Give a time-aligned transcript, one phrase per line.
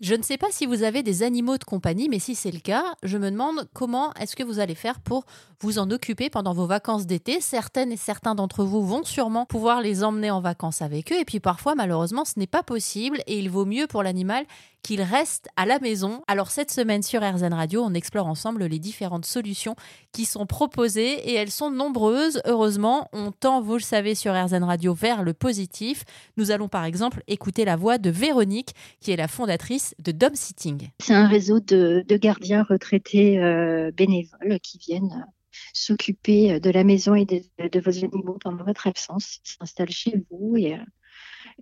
[0.00, 2.60] Je ne sais pas si vous avez des animaux de compagnie, mais si c'est le
[2.60, 5.24] cas, je me demande comment est-ce que vous allez faire pour
[5.60, 7.40] vous en occuper pendant vos vacances d'été.
[7.40, 11.24] Certaines et certains d'entre vous vont sûrement pouvoir les emmener en vacances avec eux, et
[11.24, 14.44] puis parfois, malheureusement, ce n'est pas possible, et il vaut mieux pour l'animal
[14.82, 16.22] qu'il reste à la maison.
[16.28, 19.74] Alors cette semaine sur RZN Radio, on explore ensemble les différentes solutions
[20.12, 22.40] qui sont proposées, et elles sont nombreuses.
[22.44, 26.04] Heureusement, on tend, vous le savez, sur RZN Radio vers le positif.
[26.36, 30.34] Nous allons par exemple écouter la voix de Véronique, qui est la fondatrice de Dom
[30.34, 30.90] Sitting.
[31.00, 35.30] C'est un réseau de, gardiens retraités euh, bénévoles qui viennent euh,
[35.72, 39.40] s'occuper euh, de la maison et de, vos animaux pendant votre absence.
[39.44, 40.56] Ils s'installent chez vous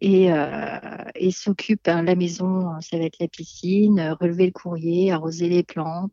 [0.01, 0.31] et,
[1.31, 1.89] s'occupent.
[1.89, 6.13] Hein, la maison, ça va être la piscine, relever le courrier, arroser les plantes.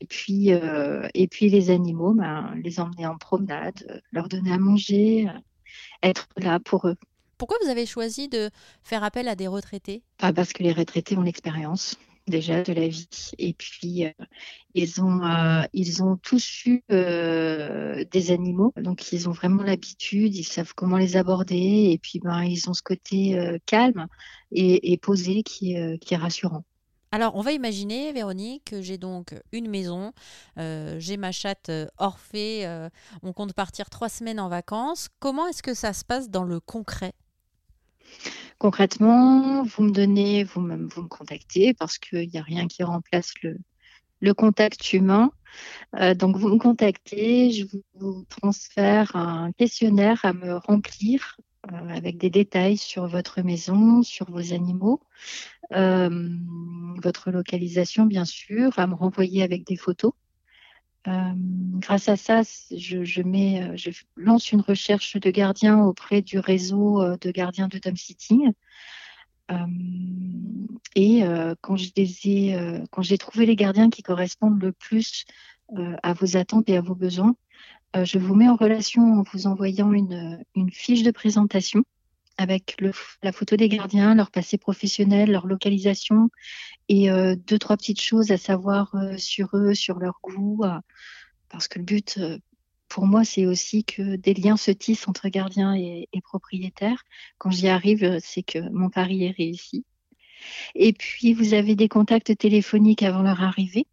[0.00, 5.28] et puis, et puis les animaux, ben, les emmener en promenade, leur donner à manger,
[6.02, 6.96] être là pour eux.
[7.38, 8.50] Pourquoi vous avez choisi de
[8.82, 10.02] faire appel à des retraités?
[10.20, 13.08] Ah, Parce que les retraités ont l'expérience déjà de la vie.
[13.38, 14.10] Et puis euh,
[14.74, 18.72] ils ont euh, ils ont tous eu euh, des animaux.
[18.76, 21.90] Donc ils ont vraiment l'habitude ils savent comment les aborder.
[21.92, 24.06] Et puis ben ils ont ce côté calme
[24.52, 26.64] et, posé qui, qui est rassurant.
[27.10, 30.12] Alors, on va imaginer, Véronique, que j'ai donc une maison,
[30.56, 32.88] j'ai ma chatte Orphée,
[33.22, 35.08] on compte partir trois semaines en vacances.
[35.20, 37.12] Comment est-ce que ça se passe dans le concret?
[38.58, 42.82] Concrètement, vous me donnez, vous, -même, vous me contactez parce qu'il n'y a rien qui
[42.82, 43.58] remplace le,
[44.20, 45.32] le contact humain.
[45.96, 51.36] Euh, donc, vous me contactez, je vous transfère un questionnaire à me remplir
[51.72, 55.00] euh, avec des détails sur votre maison, sur vos animaux,
[55.72, 56.28] euh,
[57.02, 60.12] votre localisation, bien sûr, à me renvoyer avec des photos.
[61.06, 61.32] Euh,
[61.80, 67.02] grâce à ça, je, mets, euh, je lance une recherche de gardiens auprès du réseau
[67.02, 68.52] euh, de gardiens de Dom Sitting.
[70.96, 71.22] et
[71.60, 71.76] quand
[72.90, 75.24] quand j'ai trouvé les gardiens qui correspondent le plus
[76.02, 77.36] à vos attentes et à vos besoins,
[77.94, 81.84] je vous mets en relation en vous envoyant une fiche de présentation
[82.36, 86.30] avec le, la photo des gardiens, leur passé professionnel, leur localisation
[86.88, 90.62] et euh, deux, trois petites choses à savoir euh, sur eux, sur leur goût.
[90.64, 90.78] Euh,
[91.48, 92.18] parce que le but,
[92.88, 97.04] pour moi, c'est aussi que des liens se tissent entre gardiens et, et propriétaires.
[97.38, 99.84] Quand j'y arrive, c'est que mon pari est réussi.
[100.74, 103.86] Et puis, vous avez des contacts téléphoniques avant leur arrivée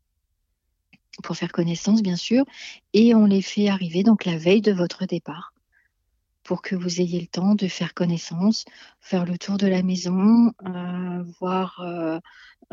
[1.23, 2.45] pour faire connaissance, bien sûr,
[2.93, 5.53] et on les fait arriver donc la veille de votre départ
[6.51, 8.65] pour que vous ayez le temps de faire connaissance,
[8.99, 12.19] faire le tour de la maison, euh, voir euh,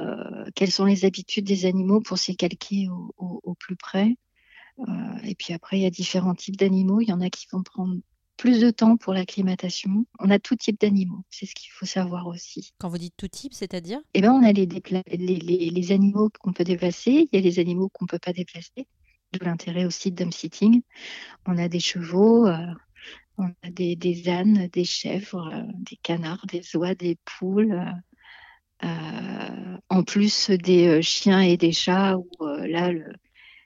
[0.01, 4.17] euh, quelles sont les habitudes des animaux pour s'y calquer au, plus près.
[5.23, 7.01] et puis après, il y a différents types d'animaux.
[7.01, 7.95] Il y en a qui vont prendre
[8.37, 10.07] plus de temps pour l'acclimatation.
[10.19, 12.73] On a tout type d'animaux, c'est ce qu'il faut savoir aussi.
[12.79, 14.01] Quand vous dites tout type, c'est-à-dire?
[14.13, 17.61] Eh bien, on a les, les, les animaux qu'on peut déplacer, il y a les
[17.61, 18.89] animaux qu'on ne peut pas déplacer,
[19.33, 20.83] d'où l'intérêt aussi de dumb sitting.
[21.47, 22.49] On a des chevaux,
[23.39, 27.73] on a des, ânes, des chèvres, euh, des canards, des oies, des poules.
[27.73, 27.93] Euh,
[28.85, 32.93] euh, en plus des chiens et des chats où là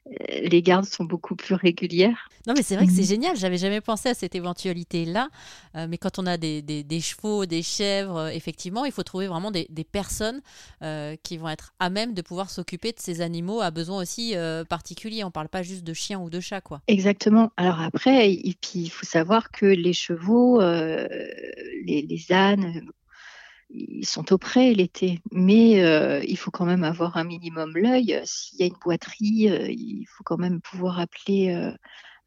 [0.07, 2.29] les gardes sont beaucoup plus régulières.
[2.47, 3.09] Non, mais c'est vrai que c'est mhm.
[3.09, 3.37] génial.
[3.37, 5.29] J'avais jamais pensé à cette éventualité-là.
[5.77, 9.51] Euh, mais quand on a des, chevaux, des chèvres, euh, effectivement, il faut trouver vraiment
[9.51, 10.41] des, personnes
[10.83, 14.35] euh, qui vont être à même de pouvoir s'occuper de ces animaux à besoin aussi
[14.69, 15.23] particuliers.
[15.23, 16.81] On ne parle pas juste de chiens ou de chats, quoi.
[16.89, 17.51] Exactement.
[17.57, 22.91] Alors après, il faut savoir que les chevaux, les, les, ânes,
[23.75, 28.21] ils sont au l'été, mais euh, il faut quand même avoir un minimum l'œil.
[28.25, 31.72] S'il y a une boiterie, euh, il faut quand même pouvoir appeler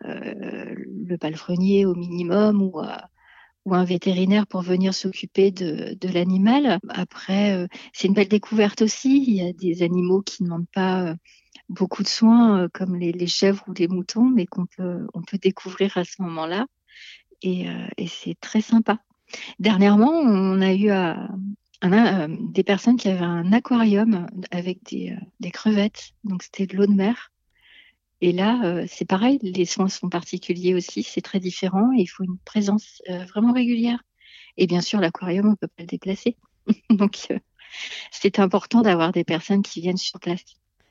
[0.06, 2.81] euh, le palefrenier au minimum ou,
[3.72, 6.79] un vétérinaire pour venir s'occuper de, l'animal.
[6.89, 9.23] Après, c'est une belle découverte aussi.
[9.27, 11.16] Il y a des animaux qui ne demandent pas
[11.69, 15.97] beaucoup de soins, comme les, chèvres ou les moutons, mais qu'on peut, on peut découvrir
[15.97, 16.67] à ce moment-là.
[17.41, 17.67] Et
[18.07, 19.00] c'est très sympa.
[19.59, 21.13] Dernièrement, on a eu euh,
[21.84, 26.86] euh, des personnes qui avaient un aquarium avec des, euh, crevettes, donc c'était de l'eau
[26.86, 27.31] de mer.
[28.22, 32.24] Et là, c'est pareil, les soins sont particuliers aussi, c'est très différent et il faut
[32.24, 34.01] une présence vraiment régulière.
[34.57, 36.38] Et bien sûr, l'aquarium, on ne peut pas le déplacer.
[36.89, 37.28] donc,
[38.12, 40.44] c'est important d'avoir des personnes qui viennent sur place.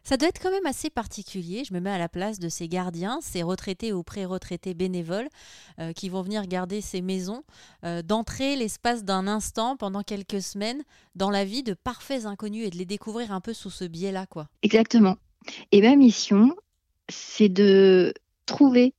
[0.05, 1.65] Ça doit être quand même assez particulier.
[1.65, 5.29] Je me mets à la place de ces gardiens, ces retraités ou pré-retraités bénévoles
[5.81, 7.43] euh, qui vont venir garder ces maisons,
[7.85, 10.83] euh, d'entrer l'espace d'un instant pendant quelques semaines
[11.15, 14.27] dans la vie de parfaits inconnus et de les découvrir un peu sous ce biais-là.
[14.27, 14.49] quoi.
[14.63, 15.17] Exactement.
[15.73, 16.55] Et ma mission,
[17.09, 18.13] c'est de
[18.45, 18.93] trouver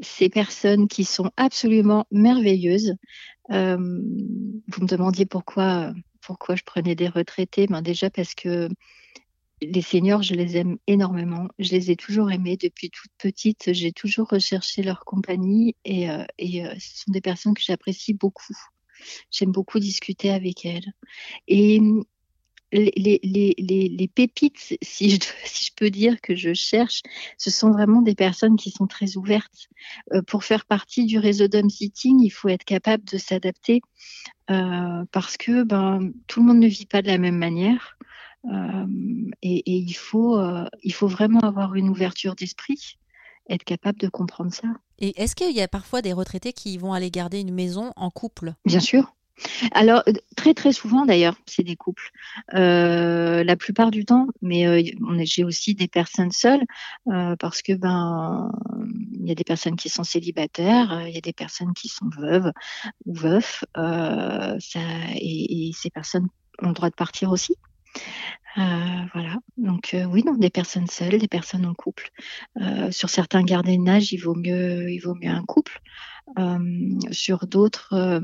[0.00, 2.94] ces personnes qui sont absolument merveilleuses.
[3.50, 8.68] Euh, vous me demandiez pourquoi pourquoi je prenais des retraités ben Déjà parce que
[9.62, 11.48] les seniors, je les aime énormément.
[11.58, 13.72] Je les ai toujours aimés depuis toute petite.
[13.72, 18.56] J'ai toujours recherché leur compagnie et, euh, euh, ce sont des personnes que j'apprécie beaucoup.
[19.30, 20.92] J'aime beaucoup discuter avec elles.
[21.48, 21.80] Et
[22.72, 27.02] les, les, pépites, si je, si je, peux dire que je cherche,
[27.38, 29.68] ce sont vraiment des personnes qui sont très ouvertes.
[30.12, 33.80] Euh, pour faire partie du réseau d'home sitting, il faut être capable de s'adapter
[35.10, 37.96] parce que ben, tout le monde ne vit pas de la même manière.
[38.52, 38.86] Euh,
[39.42, 42.98] et, et, il, faut, euh, il faut vraiment avoir une ouverture d'esprit,
[43.48, 44.68] être capable de comprendre ça.
[44.98, 48.10] Et est-ce qu'il y a parfois des retraités qui vont aller garder une maison en
[48.10, 48.54] couple?
[48.64, 49.12] Bien sûr.
[49.72, 50.02] Alors,
[50.36, 52.10] très très souvent d'ailleurs, c'est des couples.
[52.54, 54.82] Euh, la plupart du temps, mais euh,
[55.24, 56.64] j'ai aussi des personnes seules
[57.08, 58.50] euh, parce que ben
[59.12, 62.08] il y a des personnes qui sont célibataires, il y a des personnes qui sont
[62.16, 62.50] veuves
[63.04, 63.64] ou veufs.
[63.74, 64.80] ça,
[65.14, 66.28] et, et, ces personnes
[66.62, 67.56] ont le droit de partir aussi.
[68.56, 69.36] Voilà.
[69.56, 72.10] Donc oui, non, des personnes seules, des personnes en couple.
[72.90, 75.80] sur certains gardiennages, il vaut mieux, il vaut mieux un couple.
[77.10, 78.20] sur d'autres,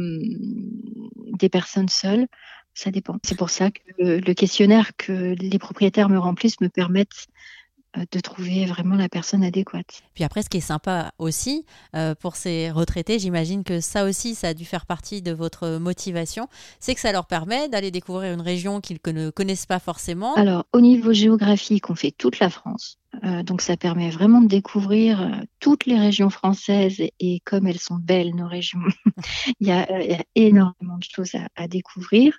[1.38, 2.26] des personnes seules,
[2.74, 3.18] ça dépend.
[3.24, 7.61] C'est pour ça que le questionnaire que les propriétaires me remplissent me permettent euh,
[7.94, 10.02] de trouver vraiment la personne adéquate.
[10.14, 14.34] Puis après, ce qui est sympa aussi euh, pour ces retraités, j'imagine que ça aussi,
[14.34, 16.48] ça a dû faire partie de votre motivation,
[16.80, 20.34] c'est que ça leur permet d'aller découvrir une région qu'ils ne connaissent pas forcément.
[20.34, 22.98] Alors, au niveau géographique, on fait toute la France.
[23.24, 25.30] Euh, donc ça permet vraiment de découvrir euh,
[25.60, 28.80] toutes les régions françaises et, comme elles sont belles, nos régions,
[29.60, 32.38] il, y a, il, y a, énormément de choses à, à découvrir.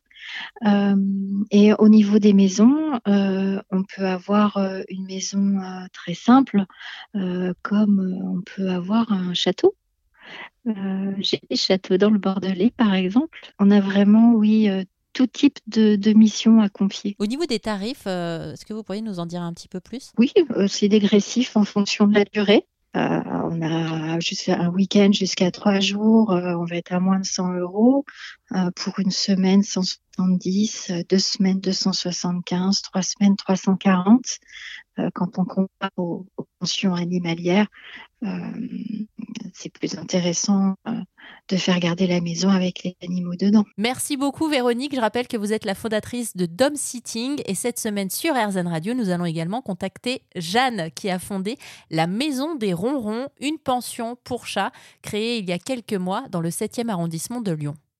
[0.66, 0.96] Euh,
[1.52, 5.60] et au niveau des maisons, euh, on peut avoir euh, une maison
[5.94, 6.66] très simple,
[7.62, 9.76] comme on peut avoir un château.
[10.66, 13.54] J'ai des châteaux dans le Bordelais, par exemple.
[13.60, 14.70] On a vraiment, oui,
[15.14, 17.16] tout type de, de mission à confier.
[17.20, 19.80] Au niveau des tarifs, euh, est-ce que vous pourriez nous en dire un petit peu
[19.80, 20.12] plus?
[20.18, 22.66] Oui, euh, c'est dégressif en fonction de la durée.
[22.96, 27.20] Euh, on a jusqu'à un week-end jusqu'à trois jours, euh, on va être à moins
[27.20, 28.06] de 100 euros.
[28.52, 34.40] Euh, pour une semaine, 170, deux semaines, 275, trois semaines, 340.
[35.16, 37.68] quand on compare aux, aux pensions animalières,
[39.54, 40.76] c'est plus intéressant
[41.50, 43.66] de faire garder la maison avec les animaux dedans.
[43.78, 44.96] Merci beaucoup Véronique.
[44.96, 48.68] Je rappelle que vous êtes la fondatrice de Dom Sitting et cette semaine sur RZN
[48.68, 51.58] Radio, nous allons également contacter Jeanne qui a fondé
[51.90, 54.72] la Maison des Ronrons, une pension pour chats
[55.02, 57.76] créée il y a quelques mois dans le 7e arrondissement de Lyon.